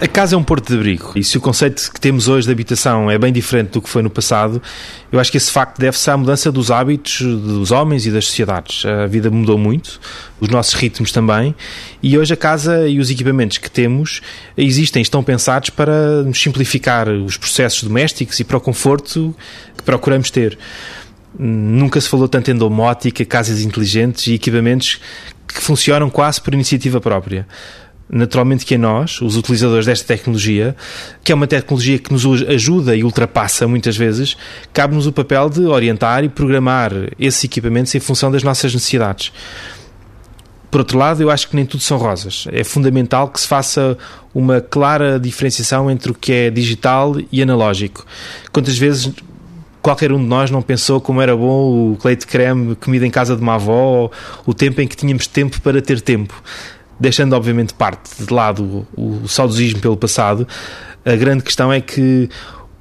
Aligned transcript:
A 0.00 0.06
casa 0.06 0.36
é 0.36 0.38
um 0.38 0.44
porto 0.44 0.68
de 0.68 0.76
abrigo 0.76 1.12
e 1.16 1.24
se 1.24 1.36
o 1.36 1.40
conceito 1.40 1.90
que 1.92 2.00
temos 2.00 2.28
hoje 2.28 2.46
de 2.46 2.52
habitação 2.52 3.10
é 3.10 3.18
bem 3.18 3.32
diferente 3.32 3.70
do 3.70 3.82
que 3.82 3.88
foi 3.88 4.00
no 4.00 4.08
passado, 4.08 4.62
eu 5.10 5.18
acho 5.18 5.28
que 5.28 5.36
esse 5.36 5.50
facto 5.50 5.76
deve-se 5.80 6.08
à 6.08 6.16
mudança 6.16 6.52
dos 6.52 6.70
hábitos 6.70 7.20
dos 7.20 7.72
homens 7.72 8.06
e 8.06 8.10
das 8.12 8.26
sociedades. 8.26 8.86
A 8.86 9.08
vida 9.08 9.28
mudou 9.28 9.58
muito, 9.58 9.98
os 10.38 10.48
nossos 10.50 10.74
ritmos 10.74 11.10
também, 11.10 11.52
e 12.00 12.16
hoje 12.16 12.32
a 12.32 12.36
casa 12.36 12.86
e 12.86 13.00
os 13.00 13.10
equipamentos 13.10 13.58
que 13.58 13.68
temos 13.68 14.20
existem, 14.56 15.02
estão 15.02 15.20
pensados 15.20 15.70
para 15.70 16.22
nos 16.22 16.40
simplificar 16.40 17.08
os 17.08 17.36
processos 17.36 17.82
domésticos 17.82 18.38
e 18.38 18.44
para 18.44 18.56
o 18.56 18.60
conforto 18.60 19.34
que 19.76 19.82
procuramos 19.82 20.30
ter. 20.30 20.56
Nunca 21.36 22.00
se 22.00 22.08
falou 22.08 22.28
tanto 22.28 22.52
em 22.52 22.54
domótica, 22.54 23.24
casas 23.24 23.62
inteligentes 23.62 24.28
e 24.28 24.34
equipamentos 24.34 25.00
que 25.48 25.60
funcionam 25.60 26.08
quase 26.08 26.40
por 26.40 26.54
iniciativa 26.54 27.00
própria 27.00 27.48
naturalmente 28.10 28.64
que 28.64 28.74
a 28.74 28.78
nós, 28.78 29.20
os 29.20 29.36
utilizadores 29.36 29.86
desta 29.86 30.06
tecnologia, 30.06 30.74
que 31.22 31.30
é 31.30 31.34
uma 31.34 31.46
tecnologia 31.46 31.98
que 31.98 32.12
nos 32.12 32.24
ajuda 32.44 32.96
e 32.96 33.04
ultrapassa 33.04 33.68
muitas 33.68 33.96
vezes, 33.96 34.36
cabe-nos 34.72 35.06
o 35.06 35.12
papel 35.12 35.50
de 35.50 35.60
orientar 35.66 36.24
e 36.24 36.28
programar 36.28 36.92
esses 37.18 37.44
equipamentos 37.44 37.94
em 37.94 38.00
função 38.00 38.30
das 38.30 38.42
nossas 38.42 38.72
necessidades. 38.72 39.32
Por 40.70 40.80
outro 40.80 40.98
lado, 40.98 41.22
eu 41.22 41.30
acho 41.30 41.48
que 41.48 41.56
nem 41.56 41.64
tudo 41.64 41.82
são 41.82 41.96
rosas. 41.96 42.46
É 42.52 42.62
fundamental 42.62 43.28
que 43.28 43.40
se 43.40 43.46
faça 43.46 43.96
uma 44.34 44.60
clara 44.60 45.18
diferenciação 45.18 45.90
entre 45.90 46.10
o 46.10 46.14
que 46.14 46.30
é 46.30 46.50
digital 46.50 47.14
e 47.32 47.42
analógico. 47.42 48.04
Quantas 48.52 48.76
vezes 48.76 49.10
qualquer 49.80 50.12
um 50.12 50.18
de 50.18 50.26
nós 50.26 50.50
não 50.50 50.60
pensou 50.60 51.00
como 51.00 51.22
era 51.22 51.34
bom 51.34 51.94
o 51.94 51.98
leite 52.04 52.26
creme 52.26 52.74
comida 52.76 53.06
em 53.06 53.10
casa 53.10 53.34
de 53.34 53.40
uma 53.40 53.54
avó, 53.54 54.10
o 54.44 54.52
tempo 54.52 54.82
em 54.82 54.86
que 54.86 54.94
tínhamos 54.94 55.26
tempo 55.26 55.58
para 55.62 55.80
ter 55.80 56.02
tempo 56.02 56.42
deixando 56.98 57.34
obviamente 57.34 57.74
parte 57.74 58.24
de 58.24 58.32
lado 58.32 58.86
o, 58.96 59.22
o 59.22 59.28
saudosismo 59.28 59.80
pelo 59.80 59.96
passado, 59.96 60.46
a 61.04 61.16
grande 61.16 61.42
questão 61.42 61.72
é 61.72 61.80
que 61.80 62.28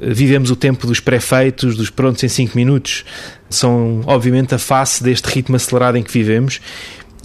vivemos 0.00 0.50
o 0.50 0.56
tempo 0.56 0.86
dos 0.86 1.00
pré-feitos, 1.00 1.76
dos 1.76 1.90
prontos 1.90 2.22
em 2.24 2.28
5 2.28 2.56
minutos. 2.56 3.04
São, 3.48 4.00
obviamente, 4.06 4.54
a 4.54 4.58
face 4.58 5.02
deste 5.02 5.26
ritmo 5.26 5.56
acelerado 5.56 5.96
em 5.96 6.02
que 6.02 6.12
vivemos 6.12 6.60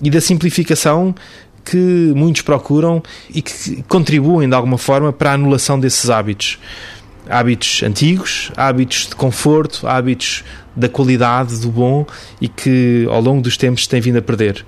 e 0.02 0.10
da 0.10 0.22
simplificação 0.22 1.16
que 1.64 2.14
muitos 2.16 2.42
procuram 2.42 3.04
e 3.30 3.42
que 3.42 3.84
contribuem 3.88 4.48
de 4.48 4.56
alguma 4.56 4.78
forma 4.78 5.12
para 5.12 5.32
a 5.32 5.34
anulação 5.34 5.80
desses 5.80 6.10
hábitos. 6.10 6.60
Hábitos 7.30 7.84
antigos, 7.84 8.52
hábitos 8.56 9.08
de 9.08 9.16
conforto, 9.16 9.86
hábitos 9.86 10.46
da 10.74 10.88
qualidade, 10.88 11.60
do 11.60 11.70
bom 11.70 12.06
e 12.40 12.48
que 12.48 13.06
ao 13.10 13.20
longo 13.20 13.42
dos 13.42 13.58
tempos 13.58 13.86
têm 13.86 14.00
vindo 14.00 14.18
a 14.18 14.22
perder 14.22 14.66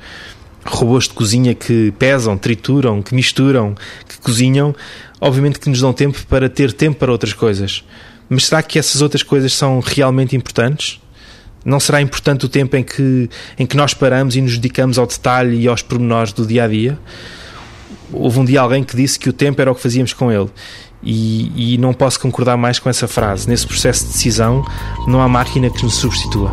robôs 0.65 1.05
de 1.05 1.13
cozinha 1.13 1.55
que 1.55 1.93
pesam, 1.97 2.38
trituram, 2.38 3.02
que 3.02 3.15
misturam, 3.15 3.75
que 4.07 4.17
cozinham, 4.19 4.75
obviamente 5.19 5.59
que 5.59 5.69
nos 5.69 5.81
dão 5.81 5.93
tempo 5.93 6.19
para 6.27 6.49
ter 6.49 6.73
tempo 6.73 6.97
para 6.99 7.11
outras 7.11 7.33
coisas. 7.33 7.83
Mas 8.29 8.45
será 8.45 8.61
que 8.61 8.77
essas 8.77 9.02
outras 9.02 9.23
coisas 9.23 9.53
são 9.53 9.80
realmente 9.80 10.35
importantes? 10.35 11.02
Não 11.65 11.80
será 11.80 11.99
importante 12.02 12.45
o 12.45 12.49
tempo 12.49 12.77
em 12.77 12.83
que, 12.83 13.30
em 13.57 13.65
que 13.65 13.75
nós 13.75 13.93
paramos 13.93 14.35
e 14.35 14.41
nos 14.41 14.57
dedicamos 14.57 14.97
ao 14.97 15.07
detalhe 15.07 15.59
e 15.61 15.67
aos 15.67 15.81
pormenores 15.81 16.31
do 16.31 16.45
dia 16.45 16.63
a 16.63 16.67
dia? 16.67 16.97
Houve 18.11 18.39
um 18.39 18.45
dia 18.45 18.61
alguém 18.61 18.83
que 18.83 18.95
disse 18.95 19.19
que 19.19 19.30
o 19.30 19.33
tempo 19.33 19.61
era 19.61 19.71
o 19.71 19.75
que 19.75 19.81
fazíamos 19.81 20.13
com 20.13 20.31
ele. 20.31 20.49
E, 21.02 21.73
e 21.73 21.77
não 21.77 21.93
posso 21.93 22.19
concordar 22.19 22.57
mais 22.57 22.77
com 22.80 22.89
essa 22.89 23.07
frase. 23.07 23.47
Nesse 23.47 23.65
processo 23.65 24.05
de 24.05 24.13
decisão, 24.13 24.65
não 25.07 25.21
há 25.21 25.27
máquina 25.27 25.70
que 25.70 25.83
nos 25.83 25.95
substitua. 25.95 26.52